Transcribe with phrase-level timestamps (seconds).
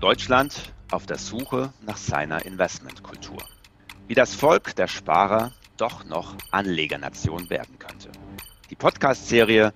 [0.00, 3.38] Deutschland auf der Suche nach seiner Investmentkultur.
[4.06, 8.12] Wie das Volk der Sparer doch noch Anlegernation werden könnte.
[8.70, 9.74] Die Podcast-Serie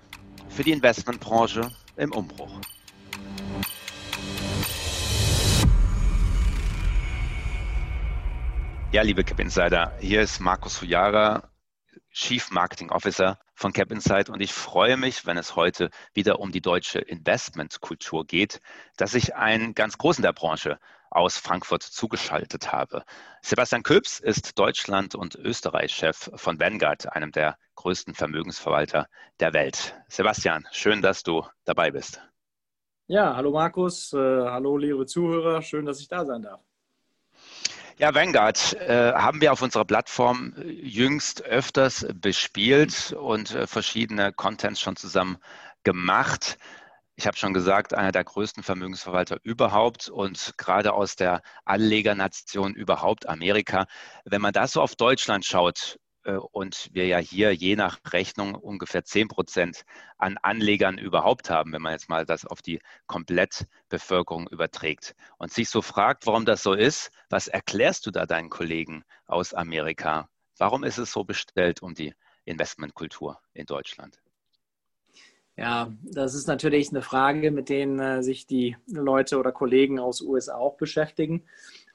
[0.48, 2.60] für die Investmentbranche im Umbruch.
[8.92, 11.50] Ja, liebe Cap Insider, hier ist Markus Fujara,
[12.12, 16.50] Chief Marketing Officer von Cap Insight und ich freue mich, wenn es heute wieder um
[16.50, 18.60] die deutsche Investmentkultur geht,
[18.96, 20.80] dass ich einen ganz großen der Branche
[21.10, 23.04] aus Frankfurt zugeschaltet habe.
[23.40, 29.06] Sebastian Köps ist Deutschland- und Österreich-Chef von Vanguard, einem der größten Vermögensverwalter
[29.38, 29.94] der Welt.
[30.08, 32.20] Sebastian, schön, dass du dabei bist.
[33.06, 36.60] Ja, hallo Markus, äh, hallo liebe Zuhörer, schön, dass ich da sein darf.
[37.98, 44.32] Ja, Vanguard äh, haben wir auf unserer Plattform äh, jüngst öfters bespielt und äh, verschiedene
[44.32, 45.36] Contents schon zusammen
[45.84, 46.58] gemacht.
[47.16, 53.28] Ich habe schon gesagt, einer der größten Vermögensverwalter überhaupt und gerade aus der Anlegernation überhaupt
[53.28, 53.86] Amerika.
[54.24, 59.04] Wenn man das so auf Deutschland schaut, und wir ja hier je nach Rechnung ungefähr
[59.04, 59.84] 10 Prozent
[60.18, 65.68] an Anlegern überhaupt haben, wenn man jetzt mal das auf die Komplettbevölkerung überträgt und sich
[65.68, 70.28] so fragt, warum das so ist, was erklärst du da deinen Kollegen aus Amerika?
[70.58, 74.22] Warum ist es so bestellt um die Investmentkultur in Deutschland?
[75.56, 80.22] Ja, das ist natürlich eine Frage, mit denen äh, sich die Leute oder Kollegen aus
[80.22, 81.44] USA auch beschäftigen.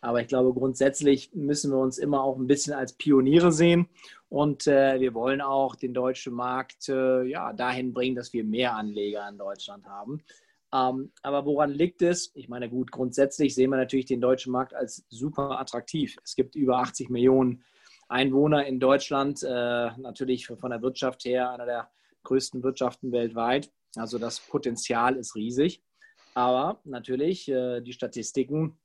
[0.02, 3.88] Aber ich glaube, grundsätzlich müssen wir uns immer auch ein bisschen als Pioniere sehen.
[4.30, 8.76] Und äh, wir wollen auch den deutschen Markt äh, ja, dahin bringen, dass wir mehr
[8.76, 10.22] Anleger in Deutschland haben.
[10.73, 12.31] Ähm, aber woran liegt es?
[12.36, 16.17] Ich meine, gut, grundsätzlich sehen wir natürlich den deutschen Markt als super attraktiv.
[16.23, 17.64] Es gibt über 80 Millionen
[18.09, 19.48] Einwohner in Deutschland, äh,
[19.98, 21.89] natürlich von der Wirtschaft her einer der
[22.23, 23.72] größten Wirtschaften weltweit.
[23.95, 25.82] Also das Potenzial ist riesig.
[26.34, 28.77] Aber natürlich, äh, die Statistiken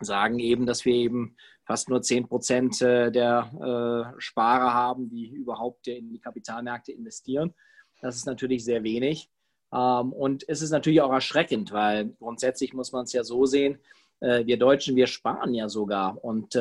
[0.00, 1.36] sagen eben, dass wir eben
[1.68, 7.54] fast nur 10 Prozent äh, der äh, Sparer haben, die überhaupt in die Kapitalmärkte investieren.
[8.00, 9.28] Das ist natürlich sehr wenig.
[9.72, 13.78] Ähm, und es ist natürlich auch erschreckend, weil grundsätzlich muss man es ja so sehen,
[14.20, 16.58] äh, wir Deutschen, wir sparen ja sogar und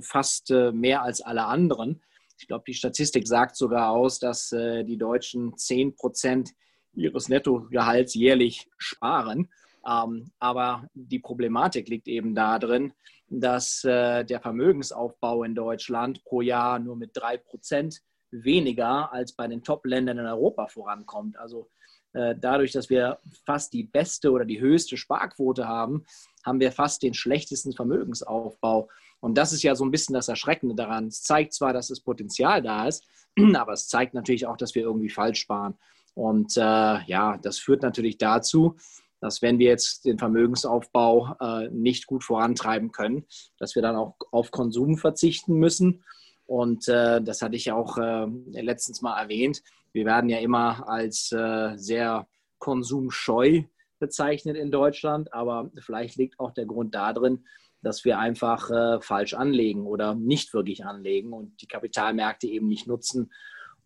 [0.00, 2.00] fast mehr als alle anderen.
[2.38, 6.50] Ich glaube, die Statistik sagt sogar aus, dass die Deutschen 10 Prozent
[6.94, 9.48] ihres Nettogehalts jährlich sparen.
[9.88, 12.92] Ähm, aber die Problematik liegt eben darin,
[13.28, 18.00] dass äh, der Vermögensaufbau in Deutschland pro Jahr nur mit drei Prozent
[18.30, 21.38] weniger als bei den Top-Ländern in Europa vorankommt.
[21.38, 21.70] Also
[22.12, 26.04] äh, dadurch, dass wir fast die beste oder die höchste Sparquote haben,
[26.44, 28.88] haben wir fast den schlechtesten Vermögensaufbau.
[29.20, 31.08] Und das ist ja so ein bisschen das Erschreckende daran.
[31.08, 33.04] Es zeigt zwar, dass das Potenzial da ist,
[33.54, 35.78] aber es zeigt natürlich auch, dass wir irgendwie falsch sparen.
[36.14, 38.76] Und äh, ja, das führt natürlich dazu,
[39.20, 43.26] dass wenn wir jetzt den Vermögensaufbau äh, nicht gut vorantreiben können,
[43.58, 46.04] dass wir dann auch auf Konsum verzichten müssen.
[46.46, 49.62] Und äh, das hatte ich auch äh, letztens mal erwähnt.
[49.92, 52.26] Wir werden ja immer als äh, sehr
[52.58, 53.64] konsumscheu
[53.98, 57.44] bezeichnet in Deutschland, aber vielleicht liegt auch der Grund darin,
[57.82, 62.86] dass wir einfach äh, falsch anlegen oder nicht wirklich anlegen und die Kapitalmärkte eben nicht
[62.86, 63.32] nutzen,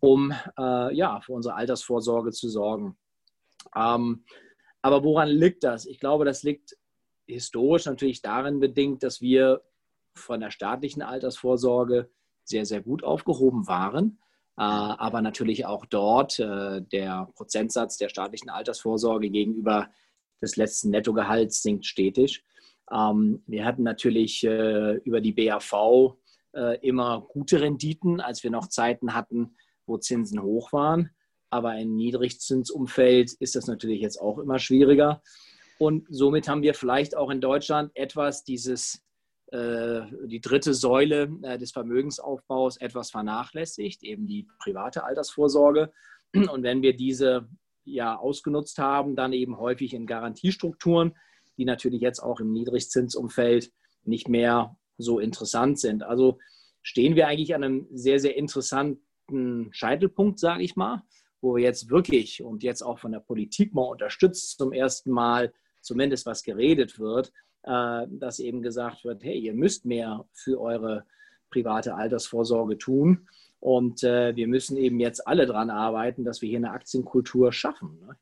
[0.00, 2.96] um äh, ja, für unsere Altersvorsorge zu sorgen.
[3.76, 4.24] Ähm,
[4.82, 5.86] aber woran liegt das?
[5.86, 6.76] Ich glaube, das liegt
[7.26, 9.62] historisch natürlich darin bedingt, dass wir
[10.14, 12.10] von der staatlichen Altersvorsorge
[12.44, 14.18] sehr, sehr gut aufgehoben waren.
[14.58, 19.88] Äh, aber natürlich auch dort äh, der Prozentsatz der staatlichen Altersvorsorge gegenüber
[20.42, 22.44] des letzten Nettogehalts sinkt stetig.
[22.90, 26.16] Ähm, wir hatten natürlich äh, über die BAV
[26.82, 29.56] immer gute Renditen, als wir noch Zeiten hatten,
[29.86, 31.08] wo Zinsen hoch waren.
[31.52, 35.22] Aber im Niedrigzinsumfeld ist das natürlich jetzt auch immer schwieriger.
[35.78, 39.02] Und somit haben wir vielleicht auch in Deutschland etwas dieses,
[39.48, 45.92] äh, die dritte Säule äh, des Vermögensaufbaus etwas vernachlässigt, eben die private Altersvorsorge.
[46.32, 47.46] Und wenn wir diese
[47.84, 51.14] ja ausgenutzt haben, dann eben häufig in Garantiestrukturen,
[51.58, 53.70] die natürlich jetzt auch im Niedrigzinsumfeld
[54.04, 56.02] nicht mehr so interessant sind.
[56.02, 56.38] Also
[56.80, 61.02] stehen wir eigentlich an einem sehr, sehr interessanten Scheitelpunkt, sage ich mal
[61.42, 65.52] wo wir jetzt wirklich und jetzt auch von der Politik mal unterstützt zum ersten Mal,
[65.80, 67.32] zumindest was geredet wird,
[67.64, 71.04] äh, dass eben gesagt wird, hey, ihr müsst mehr für eure
[71.50, 73.28] private Altersvorsorge tun.
[73.60, 78.00] Und äh, wir müssen eben jetzt alle daran arbeiten, dass wir hier eine Aktienkultur schaffen.
[78.00, 78.16] Ne?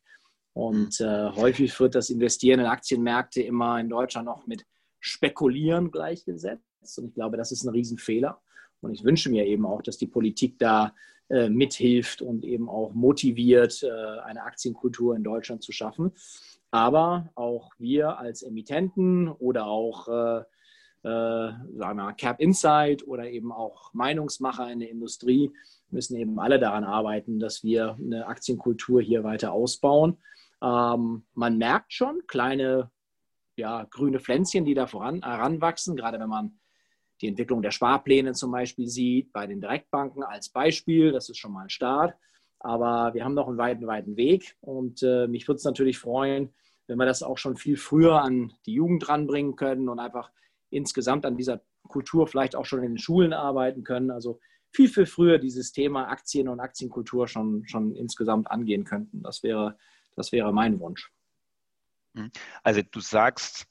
[0.52, 4.66] Und äh, häufig wird das Investieren in Aktienmärkte immer in Deutschland noch mit
[4.98, 6.98] Spekulieren gleichgesetzt.
[6.98, 8.42] Und ich glaube, das ist ein Riesenfehler.
[8.80, 10.94] Und ich wünsche mir eben auch, dass die Politik da
[11.28, 16.12] äh, mithilft und eben auch motiviert, äh, eine Aktienkultur in Deutschland zu schaffen.
[16.70, 20.44] Aber auch wir als Emittenten oder auch äh,
[21.02, 25.50] äh, sagen wir Cap Insight oder eben auch Meinungsmacher in der Industrie
[25.90, 30.18] müssen eben alle daran arbeiten, dass wir eine Aktienkultur hier weiter ausbauen.
[30.62, 32.90] Ähm, man merkt schon kleine
[33.56, 36.59] ja, grüne Pflänzchen, die da voran heranwachsen, gerade wenn man
[37.20, 41.12] die Entwicklung der Sparpläne zum Beispiel sieht, bei den Direktbanken als Beispiel.
[41.12, 42.14] Das ist schon mal ein Start.
[42.58, 44.56] Aber wir haben noch einen weiten, weiten Weg.
[44.60, 46.52] Und äh, mich würde es natürlich freuen,
[46.86, 50.30] wenn wir das auch schon viel früher an die Jugend ranbringen können und einfach
[50.70, 54.10] insgesamt an dieser Kultur vielleicht auch schon in den Schulen arbeiten können.
[54.10, 54.40] Also
[54.70, 59.22] viel, viel früher dieses Thema Aktien und Aktienkultur schon, schon insgesamt angehen könnten.
[59.22, 59.76] Das wäre,
[60.16, 61.12] das wäre mein Wunsch.
[62.14, 62.30] Mhm.
[62.62, 63.66] Also du sagst,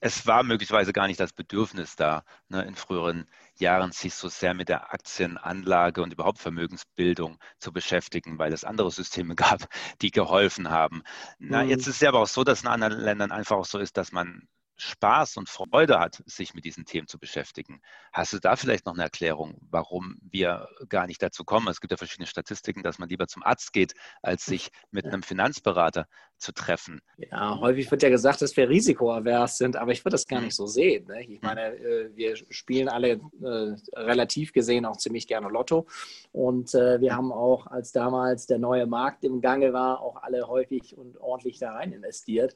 [0.00, 3.26] es war möglicherweise gar nicht das Bedürfnis da, ne, in früheren
[3.56, 8.90] Jahren sich so sehr mit der Aktienanlage und überhaupt Vermögensbildung zu beschäftigen, weil es andere
[8.90, 9.68] Systeme gab,
[10.00, 11.02] die geholfen haben.
[11.38, 11.70] Na, mhm.
[11.70, 13.96] Jetzt ist es ja aber auch so, dass in anderen Ländern einfach auch so ist,
[13.96, 14.48] dass man
[14.78, 17.80] Spaß und Freude hat, sich mit diesen Themen zu beschäftigen.
[18.12, 21.68] Hast du da vielleicht noch eine Erklärung, warum wir gar nicht dazu kommen?
[21.68, 25.22] Es gibt ja verschiedene Statistiken, dass man lieber zum Arzt geht, als sich mit einem
[25.22, 26.06] Finanzberater
[26.38, 27.00] zu treffen.
[27.16, 30.54] Ja, häufig wird ja gesagt, dass wir risikoavers sind, aber ich würde das gar nicht
[30.54, 31.06] so sehen.
[31.06, 31.24] Ne?
[31.24, 35.86] Ich meine, äh, wir spielen alle äh, relativ gesehen auch ziemlich gerne Lotto
[36.30, 40.46] und äh, wir haben auch, als damals der neue Markt im Gange war, auch alle
[40.46, 42.54] häufig und ordentlich da rein investiert.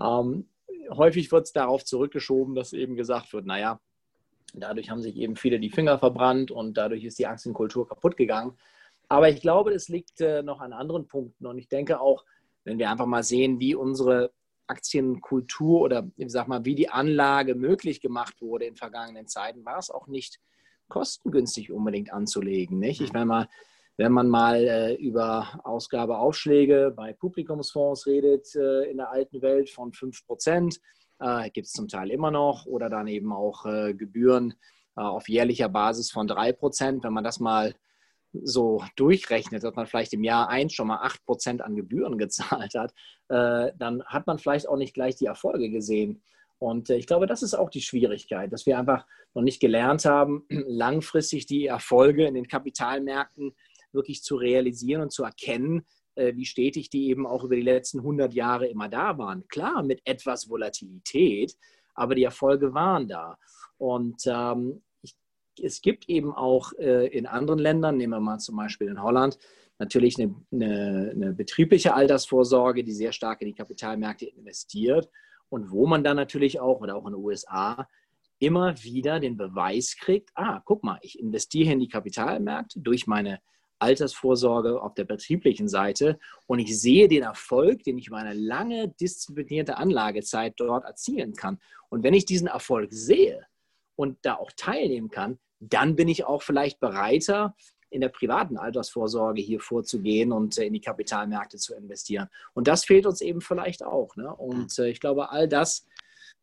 [0.00, 0.48] Ähm,
[0.90, 3.80] häufig wird es darauf zurückgeschoben, dass eben gesagt wird, naja,
[4.54, 8.56] dadurch haben sich eben viele die Finger verbrannt und dadurch ist die Aktienkultur kaputt gegangen.
[9.08, 12.24] Aber ich glaube, es liegt äh, noch an anderen Punkten und ich denke auch,
[12.64, 14.32] wenn wir einfach mal sehen, wie unsere
[14.66, 19.78] Aktienkultur oder ich sag mal, wie die Anlage möglich gemacht wurde in vergangenen Zeiten, war
[19.78, 20.38] es auch nicht
[20.88, 22.78] kostengünstig unbedingt anzulegen.
[22.78, 23.00] Nicht?
[23.00, 23.48] Ich meine mal,
[24.00, 29.92] wenn man mal äh, über Ausgabeaufschläge bei Publikumsfonds redet äh, in der alten Welt von
[29.92, 30.80] 5 Prozent,
[31.18, 34.54] äh, gibt es zum Teil immer noch oder dann eben auch äh, Gebühren
[34.96, 37.04] äh, auf jährlicher Basis von 3 Prozent.
[37.04, 37.74] Wenn man das mal
[38.32, 42.72] so durchrechnet, dass man vielleicht im Jahr 1 schon mal 8 Prozent an Gebühren gezahlt
[42.74, 42.94] hat,
[43.28, 46.22] äh, dann hat man vielleicht auch nicht gleich die Erfolge gesehen.
[46.58, 50.46] Und ich glaube, das ist auch die Schwierigkeit, dass wir einfach noch nicht gelernt haben,
[50.48, 53.54] langfristig die Erfolge in den Kapitalmärkten
[53.92, 57.98] wirklich zu realisieren und zu erkennen, äh, wie stetig die eben auch über die letzten
[57.98, 59.46] 100 Jahre immer da waren.
[59.48, 61.56] Klar, mit etwas Volatilität,
[61.94, 63.38] aber die Erfolge waren da.
[63.78, 65.16] Und ähm, ich,
[65.62, 69.38] es gibt eben auch äh, in anderen Ländern, nehmen wir mal zum Beispiel in Holland,
[69.78, 75.08] natürlich eine, eine, eine betriebliche Altersvorsorge, die sehr stark in die Kapitalmärkte investiert
[75.48, 77.88] und wo man dann natürlich auch, oder auch in den USA,
[78.38, 83.40] immer wieder den Beweis kriegt, ah, guck mal, ich investiere in die Kapitalmärkte durch meine
[83.80, 88.88] Altersvorsorge auf der betrieblichen Seite und ich sehe den Erfolg, den ich über eine lange
[88.88, 91.58] disziplinierte Anlagezeit dort erzielen kann.
[91.88, 93.46] Und wenn ich diesen Erfolg sehe
[93.96, 97.54] und da auch teilnehmen kann, dann bin ich auch vielleicht bereiter,
[97.90, 102.28] in der privaten Altersvorsorge hier vorzugehen und äh, in die Kapitalmärkte zu investieren.
[102.54, 104.16] Und das fehlt uns eben vielleicht auch.
[104.16, 104.32] Ne?
[104.32, 105.86] Und äh, ich glaube, all das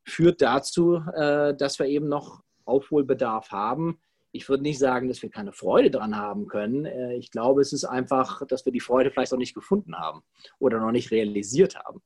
[0.03, 3.99] führt dazu, äh, dass wir eben noch Aufholbedarf haben
[4.37, 6.85] ich würde nicht sagen, dass wir keine Freude daran haben können.
[6.85, 10.23] Äh, ich glaube, es ist einfach, dass wir die Freude vielleicht noch nicht gefunden haben
[10.59, 12.01] oder noch nicht realisiert haben.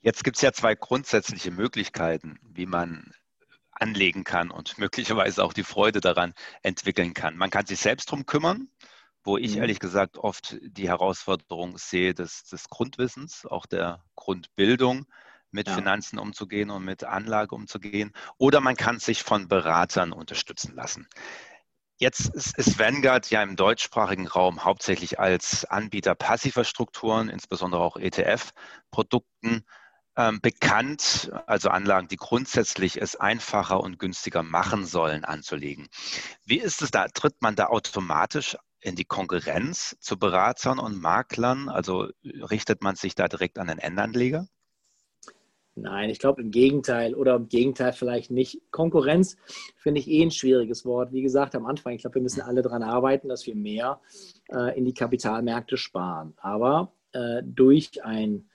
[0.00, 3.12] Jetzt gibt es ja zwei grundsätzliche Möglichkeiten, wie man
[3.72, 7.36] anlegen kann und möglicherweise auch die Freude daran entwickeln kann.
[7.36, 8.68] Man kann sich selbst darum kümmern,
[9.24, 9.62] wo ich mhm.
[9.62, 15.06] ehrlich gesagt oft die Herausforderung sehe des, des Grundwissens, auch der Grundbildung
[15.54, 15.74] mit ja.
[15.74, 18.12] Finanzen umzugehen und mit Anlage umzugehen.
[18.36, 21.08] Oder man kann sich von Beratern unterstützen lassen.
[21.96, 27.96] Jetzt ist, ist Vanguard ja im deutschsprachigen Raum hauptsächlich als Anbieter passiver Strukturen, insbesondere auch
[27.96, 29.64] ETF-Produkten,
[30.16, 35.88] ähm, bekannt, also Anlagen, die grundsätzlich es einfacher und günstiger machen sollen, anzulegen.
[36.44, 37.06] Wie ist es da?
[37.08, 41.68] Tritt man da automatisch in die Konkurrenz zu Beratern und Maklern?
[41.68, 44.48] Also richtet man sich da direkt an den Endanleger?
[45.76, 48.60] Nein, ich glaube im Gegenteil oder im Gegenteil vielleicht nicht.
[48.70, 49.36] Konkurrenz
[49.76, 51.12] finde ich eh ein schwieriges Wort.
[51.12, 54.00] Wie gesagt am Anfang, ich glaube, wir müssen alle daran arbeiten, dass wir mehr
[54.52, 56.34] äh, in die Kapitalmärkte sparen.
[56.36, 58.48] Aber äh, durch ein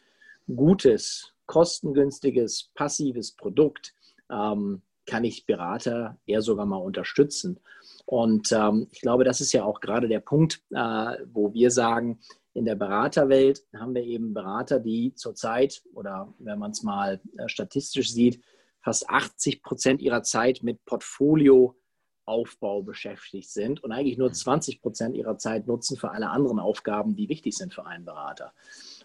[0.48, 3.94] gutes, kostengünstiges, passives Produkt
[4.32, 7.60] ähm, kann ich Berater eher sogar mal unterstützen.
[8.06, 12.20] Und ähm, ich glaube, das ist ja auch gerade der Punkt, äh, wo wir sagen,
[12.60, 17.48] in der Beraterwelt haben wir eben Berater, die zurzeit oder wenn man es mal äh,
[17.48, 18.44] statistisch sieht,
[18.82, 25.38] fast 80 Prozent ihrer Zeit mit Portfolioaufbau beschäftigt sind und eigentlich nur 20 Prozent ihrer
[25.38, 28.52] Zeit nutzen für alle anderen Aufgaben, die wichtig sind für einen Berater.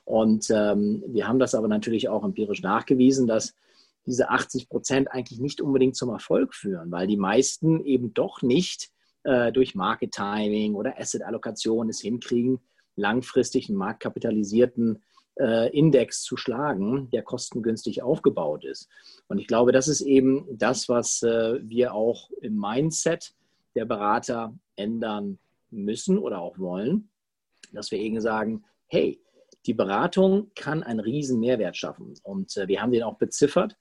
[0.04, 3.54] Und ähm, wir haben das aber natürlich auch empirisch nachgewiesen, dass
[4.04, 8.90] diese 80 Prozent eigentlich nicht unbedingt zum Erfolg führen, weil die meisten eben doch nicht
[9.23, 12.58] äh, durch Market Timing oder Asset-Allokation es hinkriegen,
[12.96, 15.02] langfristig einen marktkapitalisierten
[15.36, 18.88] äh, Index zu schlagen, der kostengünstig aufgebaut ist.
[19.26, 23.34] Und ich glaube, das ist eben das, was äh, wir auch im Mindset
[23.74, 25.38] der Berater ändern
[25.70, 27.10] müssen oder auch wollen,
[27.72, 29.20] dass wir eben sagen, hey,
[29.66, 32.14] die Beratung kann einen riesen Mehrwert schaffen.
[32.22, 33.76] Und äh, wir haben den auch beziffert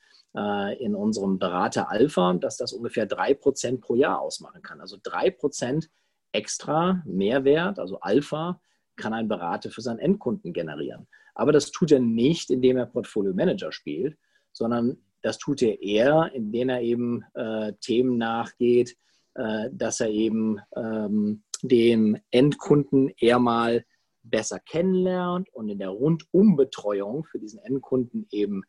[0.80, 4.82] in unserem Berater Alpha, dass das ungefähr drei Prozent pro Jahr ausmachen kann.
[4.82, 5.92] Also drei Prozent
[6.32, 8.60] extra Mehrwert, also Alpha,
[8.96, 11.08] kann ein Berater für seinen Endkunden generieren.
[11.36, 14.18] Aber das tut er nicht, indem er Portfolio Manager spielt,
[14.52, 18.96] sondern das tut er eher, indem er eben äh, Themen nachgeht,
[19.34, 23.86] äh, dass er eben ähm, dem Endkunden eher mal
[24.22, 28.64] besser kennenlernt und in der Rundumbetreuung für diesen Endkunden eben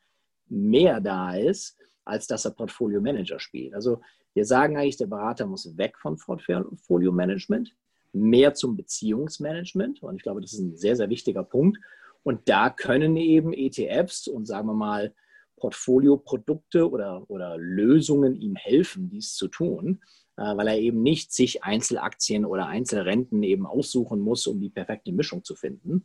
[0.49, 3.75] mehr da ist, als dass er Portfolio Manager spielt.
[3.75, 4.01] Also
[4.35, 7.75] wir sagen eigentlich, der Berater muss weg von Portfolio Management,
[8.15, 10.03] mehr zum Beziehungsmanagement.
[10.03, 11.79] Und ich glaube, das ist ein sehr, sehr wichtiger Punkt.
[12.23, 15.15] Und da können eben ETFs und sagen wir mal
[15.57, 20.01] Portfolioprodukte oder, oder Lösungen ihm helfen, dies zu tun,
[20.37, 25.13] äh, weil er eben nicht sich Einzelaktien oder Einzelrenten eben aussuchen muss, um die perfekte
[25.13, 26.05] Mischung zu finden.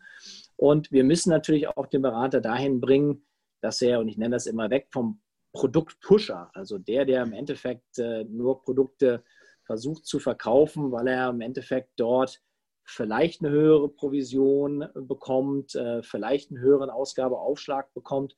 [0.55, 3.25] Und wir müssen natürlich auch den Berater dahin bringen,
[3.61, 7.97] dass er, und ich nenne das immer weg vom Produktpusher, also der, der im Endeffekt
[7.97, 9.23] äh, nur Produkte
[9.69, 12.41] versucht zu verkaufen, weil er im Endeffekt dort
[12.83, 18.35] vielleicht eine höhere Provision bekommt, äh, vielleicht einen höheren Ausgabeaufschlag bekommt,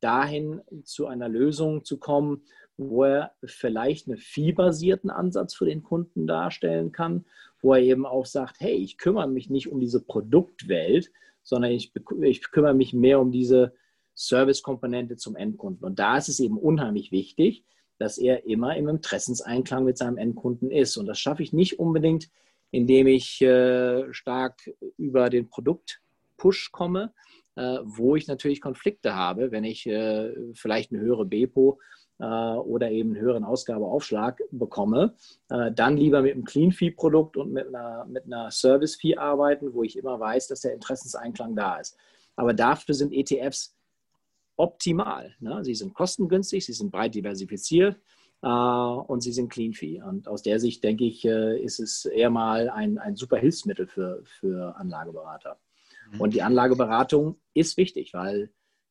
[0.00, 2.42] dahin zu einer Lösung zu kommen,
[2.76, 7.26] wo er vielleicht einen fee-basierten Ansatz für den Kunden darstellen kann,
[7.60, 11.12] wo er eben auch sagt, hey, ich kümmere mich nicht um diese Produktwelt,
[11.44, 13.72] sondern ich, ich kümmere mich mehr um diese
[14.16, 15.86] Service-Komponente zum Endkunden.
[15.86, 17.64] Und da ist es eben unheimlich wichtig,
[18.02, 20.96] dass er immer im Interessenseinklang mit seinem Endkunden ist.
[20.96, 22.28] Und das schaffe ich nicht unbedingt,
[22.72, 27.12] indem ich äh, stark über den Produkt-Push komme,
[27.54, 31.78] äh, wo ich natürlich Konflikte habe, wenn ich äh, vielleicht eine höhere Bepo
[32.18, 35.14] äh, oder eben einen höheren Ausgabeaufschlag bekomme,
[35.48, 39.96] äh, dann lieber mit einem Clean-Fee-Produkt und mit einer, mit einer Service-Fee arbeiten, wo ich
[39.96, 41.96] immer weiß, dass der Interessenseinklang da ist.
[42.34, 43.76] Aber dafür sind ETFs
[44.56, 45.34] optimal.
[45.40, 45.64] Ne?
[45.64, 47.98] Sie sind kostengünstig, sie sind breit diversifiziert
[48.42, 50.02] äh, und sie sind clean fee.
[50.02, 53.86] Und aus der Sicht denke ich, äh, ist es eher mal ein, ein super Hilfsmittel
[53.86, 55.58] für, für Anlageberater.
[56.12, 56.20] Mhm.
[56.20, 58.50] Und die Anlageberatung ist wichtig, weil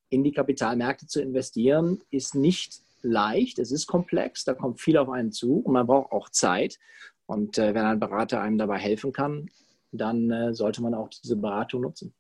[0.10, 5.10] in die Kapitalmärkte zu investieren ist nicht leicht, es ist komplex, da kommt viel auf
[5.10, 6.80] einen zu und man braucht auch Zeit.
[7.26, 9.50] Und äh, wenn ein Berater einem dabei helfen kann,
[9.92, 12.14] dann äh, sollte man auch diese Beratung nutzen.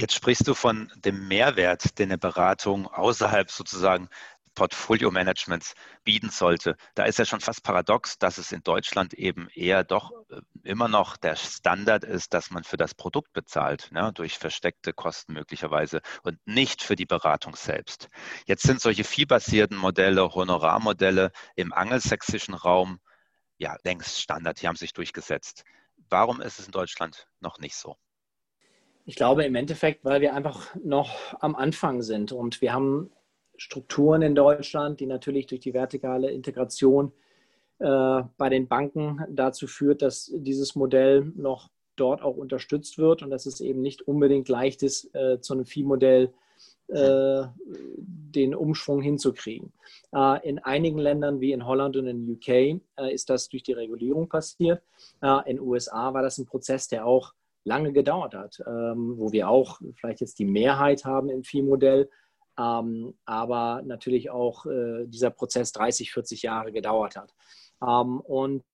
[0.00, 4.08] Jetzt sprichst du von dem Mehrwert, den eine Beratung außerhalb sozusagen
[4.54, 6.78] Portfolio-Managements bieten sollte.
[6.94, 10.88] Da ist ja schon fast paradox, dass es in Deutschland eben eher doch äh, immer
[10.88, 16.00] noch der Standard ist, dass man für das Produkt bezahlt, ne, durch versteckte Kosten möglicherweise
[16.22, 18.08] und nicht für die Beratung selbst.
[18.46, 23.00] Jetzt sind solche viehbasierten Modelle, Honorarmodelle im angelsächsischen Raum
[23.58, 25.64] ja längst Standard, die haben sich durchgesetzt.
[26.08, 27.98] Warum ist es in Deutschland noch nicht so?
[29.06, 33.10] Ich glaube im Endeffekt, weil wir einfach noch am Anfang sind und wir haben
[33.56, 37.12] Strukturen in Deutschland, die natürlich durch die vertikale Integration
[37.78, 43.30] äh, bei den Banken dazu führt, dass dieses Modell noch dort auch unterstützt wird und
[43.30, 46.32] dass es eben nicht unbedingt leicht ist, äh, zu einem Viehmodell
[46.88, 49.72] äh, den Umschwung hinzukriegen.
[50.14, 52.80] Äh, in einigen Ländern wie in Holland und in UK äh,
[53.12, 54.82] ist das durch die Regulierung passiert.
[55.22, 59.32] Äh, in den USA war das ein Prozess, der auch lange gedauert hat, ähm, wo
[59.32, 62.10] wir auch vielleicht jetzt die Mehrheit haben im Viehmodell,
[62.58, 67.34] ähm, aber natürlich auch äh, dieser Prozess 30, 40 Jahre gedauert hat.
[67.82, 68.64] Ähm, und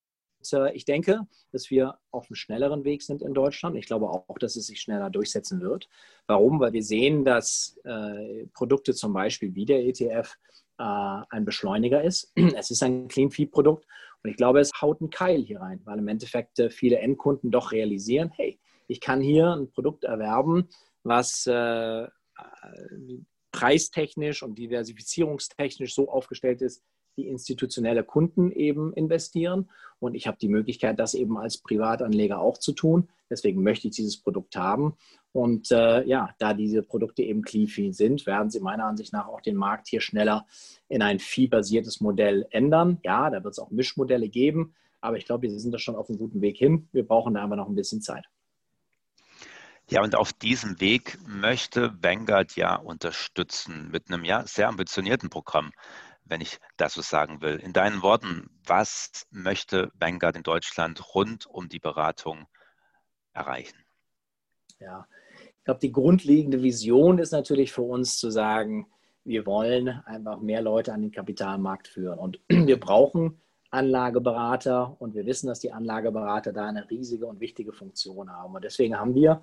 [0.52, 3.76] äh, ich denke, dass wir auf einem schnelleren Weg sind in Deutschland.
[3.76, 5.88] Ich glaube auch, dass es sich schneller durchsetzen wird.
[6.26, 6.60] Warum?
[6.60, 10.36] Weil wir sehen, dass äh, Produkte zum Beispiel wie der ETF
[10.78, 12.32] äh, ein Beschleuniger ist.
[12.56, 13.86] Es ist ein Clean Feed Produkt
[14.22, 17.50] und ich glaube, es haut einen Keil hier rein, weil im Endeffekt äh, viele Endkunden
[17.50, 20.68] doch realisieren, hey, ich kann hier ein Produkt erwerben,
[21.02, 22.06] was äh,
[23.52, 26.82] preistechnisch und diversifizierungstechnisch so aufgestellt ist,
[27.16, 29.70] wie institutionelle Kunden eben investieren.
[29.98, 33.08] Und ich habe die Möglichkeit, das eben als Privatanleger auch zu tun.
[33.30, 34.96] Deswegen möchte ich dieses Produkt haben.
[35.32, 39.40] Und äh, ja, da diese Produkte eben clean sind, werden sie meiner Ansicht nach auch
[39.40, 40.46] den Markt hier schneller
[40.88, 42.98] in ein fee-basiertes Modell ändern.
[43.02, 44.74] Ja, da wird es auch Mischmodelle geben.
[45.00, 46.88] Aber ich glaube, wir sind da schon auf einem guten Weg hin.
[46.92, 48.26] Wir brauchen da aber noch ein bisschen Zeit.
[49.88, 55.70] Ja, und auf diesem Weg möchte Vanguard ja unterstützen mit einem ja sehr ambitionierten Programm,
[56.24, 57.56] wenn ich das so sagen will.
[57.56, 62.46] In deinen Worten, was möchte Vanguard in Deutschland rund um die Beratung
[63.32, 63.78] erreichen?
[64.80, 65.06] Ja,
[65.38, 68.88] ich glaube, die grundlegende Vision ist natürlich für uns zu sagen,
[69.22, 72.18] wir wollen einfach mehr Leute an den Kapitalmarkt führen.
[72.18, 73.40] Und wir brauchen
[73.70, 78.54] Anlageberater und wir wissen, dass die Anlageberater da eine riesige und wichtige Funktion haben.
[78.54, 79.42] Und deswegen haben wir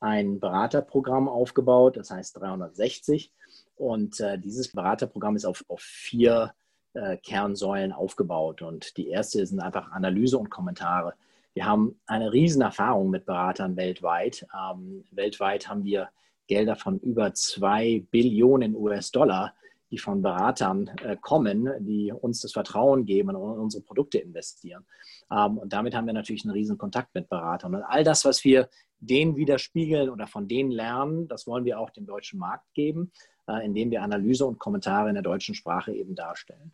[0.00, 3.32] ein Beraterprogramm aufgebaut, das heißt 360.
[3.76, 6.52] Und äh, dieses Beraterprogramm ist auf, auf vier
[6.94, 8.62] äh, Kernsäulen aufgebaut.
[8.62, 11.14] Und die erste sind einfach Analyse und Kommentare.
[11.54, 14.46] Wir haben eine riesen Erfahrung mit Beratern weltweit.
[14.54, 16.08] Ähm, weltweit haben wir
[16.46, 19.54] Gelder von über zwei Billionen US-Dollar,
[19.90, 24.86] die von Beratern äh, kommen, die uns das Vertrauen geben und in unsere Produkte investieren.
[25.30, 27.74] Ähm, und damit haben wir natürlich einen riesen Kontakt mit Beratern.
[27.74, 28.68] Und all das, was wir
[29.00, 33.12] denen widerspiegeln oder von denen lernen, das wollen wir auch dem deutschen Markt geben,
[33.48, 36.72] äh, indem wir Analyse und Kommentare in der deutschen Sprache eben darstellen.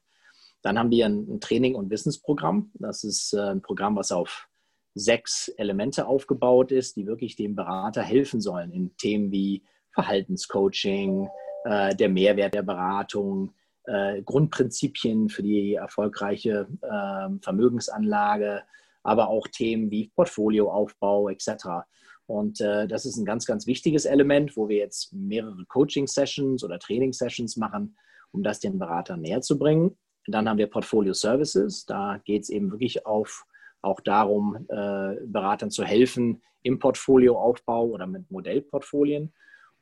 [0.62, 2.70] Dann haben wir ein, Training- und Wissensprogramm.
[2.74, 4.48] Das ist äh, ein Programm, was auf
[4.94, 11.28] sechs Elemente aufgebaut ist, die wirklich dem Berater helfen sollen in Themen wie Verhaltenscoaching,
[11.68, 13.52] der Mehrwert der Beratung,
[13.86, 18.62] äh, Grundprinzipien für die erfolgreiche äh, Vermögensanlage,
[19.02, 21.86] aber auch Themen wie Portfolioaufbau etc.
[22.26, 26.78] Und äh, das ist ein ganz, ganz wichtiges Element, wo wir jetzt mehrere Coaching-Sessions oder
[26.78, 27.96] Training-Sessions machen,
[28.32, 29.96] um das den Beratern näher zu bringen.
[30.26, 31.86] Dann haben wir Portfolio Services.
[31.86, 33.44] Da geht es eben wirklich auf,
[33.80, 39.32] auch darum, äh, Beratern zu helfen im Portfolioaufbau oder mit Modellportfolien.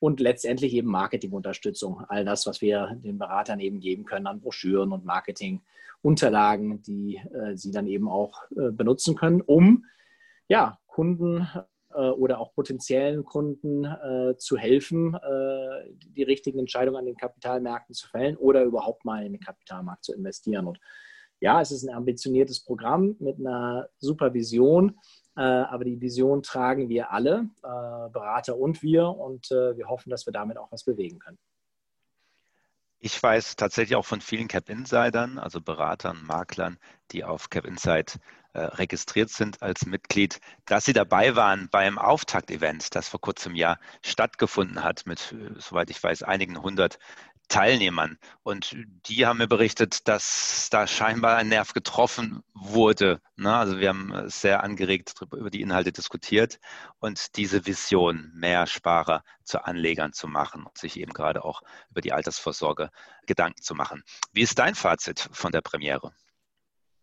[0.05, 2.05] Und letztendlich eben Marketingunterstützung.
[2.09, 7.57] All das, was wir den Beratern eben geben können an Broschüren und Marketingunterlagen, die äh,
[7.57, 9.87] sie dann eben auch äh, benutzen können, um
[10.47, 11.49] ja, Kunden
[11.95, 17.95] äh, oder auch potenziellen Kunden äh, zu helfen, äh, die richtigen Entscheidungen an den Kapitalmärkten
[17.95, 20.67] zu fällen oder überhaupt mal in den Kapitalmarkt zu investieren.
[20.67, 20.81] Und
[21.41, 24.99] ja, es ist ein ambitioniertes Programm mit einer Supervision,
[25.35, 30.57] aber die Vision tragen wir alle, Berater und wir, und wir hoffen, dass wir damit
[30.59, 31.39] auch was bewegen können.
[33.01, 36.79] Ich weiß tatsächlich auch von vielen Cap-Insidern, also Beratern, Maklern,
[37.11, 38.19] die auf Cap-Insight
[38.55, 43.79] äh, registriert sind als Mitglied, dass sie dabei waren beim Auftakt-Event, das vor kurzem Jahr
[44.03, 46.99] stattgefunden hat, mit, äh, soweit ich weiß, einigen hundert
[47.49, 48.19] Teilnehmern.
[48.43, 48.77] Und
[49.07, 53.21] die haben mir berichtet, dass da scheinbar ein Nerv getroffen wurde.
[53.37, 53.55] Ne?
[53.55, 56.59] Also wir haben sehr angeregt über die Inhalte diskutiert
[56.99, 62.01] und diese Vision, mehr Sparer zu Anlegern zu machen und sich eben gerade auch über
[62.01, 62.91] die Altersvorsorge
[63.27, 64.03] Gedanken zu machen.
[64.33, 66.13] Wie ist dein Fazit von der Premiere?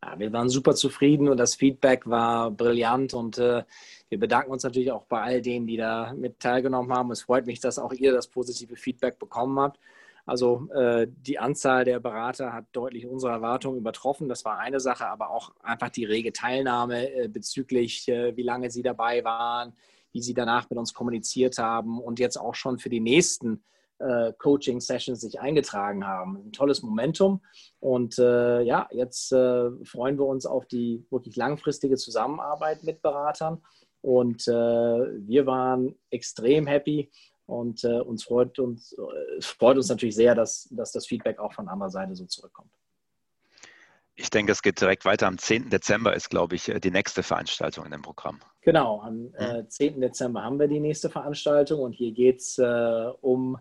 [0.03, 3.63] Ja, wir waren super zufrieden und das Feedback war brillant und äh,
[4.09, 7.11] wir bedanken uns natürlich auch bei all denen, die da mit teilgenommen haben.
[7.11, 9.79] Es freut mich, dass auch ihr das positive Feedback bekommen habt.
[10.25, 14.29] Also äh, die Anzahl der Berater hat deutlich unsere Erwartungen übertroffen.
[14.29, 18.69] Das war eine Sache, aber auch einfach die rege Teilnahme äh, bezüglich, äh, wie lange
[18.71, 19.73] sie dabei waren,
[20.11, 23.63] wie sie danach mit uns kommuniziert haben und jetzt auch schon für die nächsten
[24.01, 26.37] äh, Coaching-Sessions sich eingetragen haben.
[26.37, 27.41] Ein tolles Momentum.
[27.79, 33.61] Und äh, ja, jetzt äh, freuen wir uns auf die wirklich langfristige Zusammenarbeit mit Beratern.
[34.01, 37.11] Und äh, wir waren extrem happy
[37.51, 38.95] und äh, uns freut uns,
[39.37, 42.71] es freut uns natürlich sehr, dass, dass das Feedback auch von anderer Seite so zurückkommt.
[44.15, 45.27] Ich denke, es geht direkt weiter.
[45.27, 45.69] Am 10.
[45.69, 48.39] Dezember ist, glaube ich, die nächste Veranstaltung in dem Programm.
[48.61, 49.99] Genau, am äh, 10.
[49.99, 53.57] Dezember haben wir die nächste Veranstaltung und hier geht es äh, um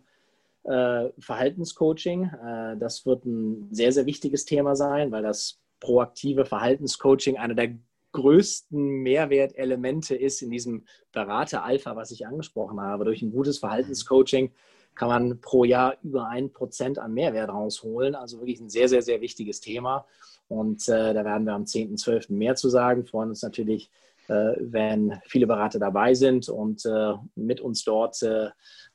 [0.64, 2.24] äh, Verhaltenscoaching.
[2.24, 7.78] Äh, das wird ein sehr, sehr wichtiges Thema sein, weil das proaktive Verhaltenscoaching einer der
[8.12, 13.04] größten Mehrwertelemente ist in diesem Berater-Alpha, was ich angesprochen habe.
[13.04, 14.52] Durch ein gutes Verhaltenscoaching
[14.94, 18.14] kann man pro Jahr über ein Prozent an Mehrwert rausholen.
[18.14, 20.06] Also wirklich ein sehr, sehr, sehr wichtiges Thema.
[20.48, 22.32] Und äh, da werden wir am 10.12.
[22.32, 23.06] mehr zu sagen.
[23.06, 23.90] Freuen uns natürlich,
[24.28, 28.48] äh, wenn viele Berater dabei sind und äh, mit uns dort äh,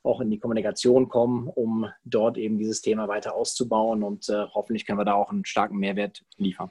[0.03, 4.85] auch in die Kommunikation kommen, um dort eben dieses Thema weiter auszubauen und äh, hoffentlich
[4.85, 6.69] können wir da auch einen starken Mehrwert liefern.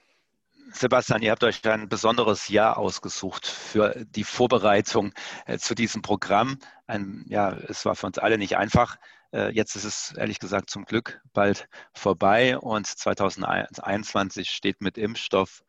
[0.76, 5.12] Sebastian, ihr habt euch ein besonderes Jahr ausgesucht für die Vorbereitung
[5.46, 6.58] äh, zu diesem Programm.
[6.88, 8.96] Ein, ja, es war für uns alle nicht einfach.
[9.32, 15.62] Äh, jetzt ist es ehrlich gesagt zum Glück bald vorbei und 2021 steht mit Impfstoff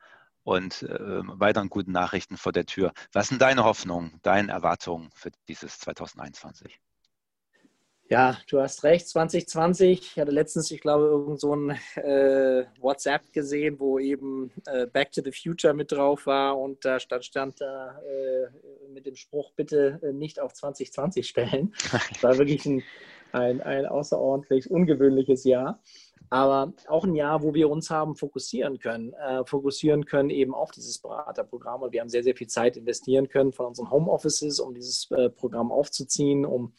[0.44, 2.91] und äh, weiteren guten Nachrichten vor der Tür.
[3.13, 6.82] Was sind deine Hoffnungen, deine Erwartungen für dieses 2021?
[8.08, 10.00] Ja, du hast recht, 2020.
[10.00, 15.12] Ich hatte letztens, ich glaube, irgend so ein äh, WhatsApp gesehen, wo eben äh, Back
[15.12, 19.52] to the Future mit drauf war und da stand, stand da äh, mit dem Spruch,
[19.56, 21.74] bitte äh, nicht auf 2020 stellen.
[21.91, 22.84] Das war wirklich ein,
[23.32, 25.82] ein, ein außerordentlich ungewöhnliches Jahr.
[26.30, 30.70] Aber auch ein Jahr, wo wir uns haben fokussieren können, äh, fokussieren können eben auf
[30.70, 31.82] dieses Beraterprogramm.
[31.82, 35.32] Und wir haben sehr, sehr viel Zeit investieren können von unseren Homeoffices, um dieses äh,
[35.32, 36.74] Programm aufzuziehen, um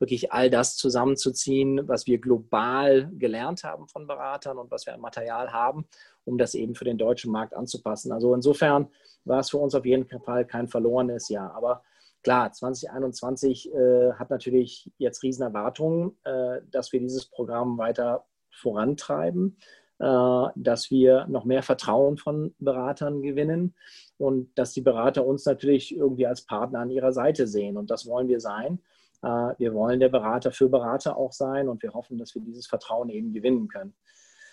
[0.00, 5.00] wirklich all das zusammenzuziehen, was wir global gelernt haben von Beratern und was wir an
[5.00, 5.86] Material haben,
[6.24, 8.10] um das eben für den deutschen Markt anzupassen.
[8.10, 8.88] Also insofern
[9.24, 11.54] war es für uns auf jeden Fall kein verlorenes Jahr.
[11.54, 11.82] Aber
[12.22, 19.58] klar, 2021 äh, hat natürlich jetzt Riesenerwartungen, äh, dass wir dieses Programm weiter vorantreiben,
[19.98, 23.74] äh, dass wir noch mehr Vertrauen von Beratern gewinnen
[24.16, 27.76] und dass die Berater uns natürlich irgendwie als Partner an ihrer Seite sehen.
[27.76, 28.80] Und das wollen wir sein.
[29.22, 32.66] Äh, wir wollen der Berater für Berater auch sein und wir hoffen, dass wir dieses
[32.66, 33.94] Vertrauen eben gewinnen können.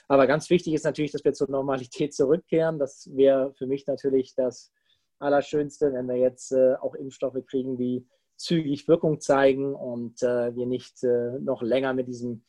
[0.08, 2.80] Aber ganz wichtig ist natürlich, dass wir zur Normalität zurückkehren.
[2.80, 4.72] Das wäre für mich natürlich das
[5.20, 10.68] Allerschönste, wenn wir jetzt äh, auch Impfstoffe kriegen, die zügig Wirkung zeigen und äh, wir
[10.68, 12.44] nicht noch länger mit diesem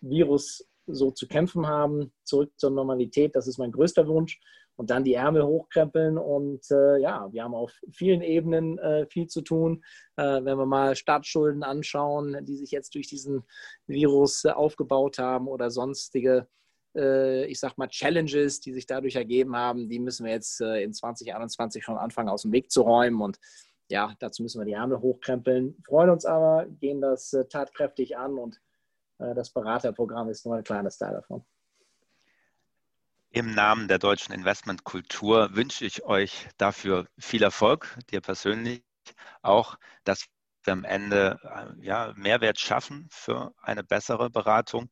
[0.00, 2.12] Virus so zu kämpfen haben.
[2.24, 4.40] Zurück zur Normalität, das ist mein größter Wunsch
[4.76, 6.18] und dann die Ärmel hochkrempeln.
[6.18, 9.84] Und äh, ja, wir haben auf vielen Ebenen äh, viel zu tun.
[10.16, 13.44] Äh, wenn wir mal Staatsschulden anschauen, die sich jetzt durch diesen
[13.86, 16.48] Virus äh, aufgebaut haben oder sonstige,
[16.96, 20.82] äh, ich sag mal, Challenges, die sich dadurch ergeben haben, die müssen wir jetzt äh,
[20.82, 23.20] in 2021 schon anfangen, aus dem Weg zu räumen.
[23.20, 23.38] Und
[23.88, 25.76] ja, dazu müssen wir die Ärmel hochkrempeln.
[25.86, 28.60] Freuen uns aber, gehen das tatkräftig an und
[29.18, 31.44] das Beraterprogramm ist nur ein kleines Teil davon.
[33.34, 38.84] Im Namen der deutschen Investmentkultur wünsche ich euch dafür viel Erfolg, dir persönlich
[39.40, 40.26] auch, dass
[40.64, 44.90] wir am Ende äh, ja, Mehrwert schaffen für eine bessere Beratung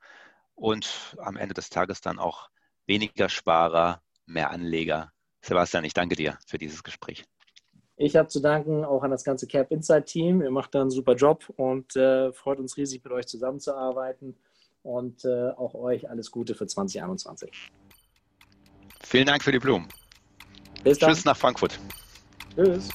[0.54, 2.48] und am Ende des Tages dann auch
[2.86, 5.12] weniger Sparer, mehr Anleger.
[5.42, 7.26] Sebastian, ich danke dir für dieses Gespräch.
[7.96, 10.40] Ich habe zu danken auch an das ganze Cap Insight Team.
[10.40, 14.34] Ihr macht da einen super Job und äh, freut uns riesig, mit euch zusammenzuarbeiten.
[14.82, 17.70] Und äh, auch euch alles Gute für 2021.
[19.02, 19.88] Vielen Dank für die Blumen.
[20.84, 21.12] Bis dann.
[21.12, 21.78] Tschüss nach Frankfurt.
[22.54, 22.88] Tschüss.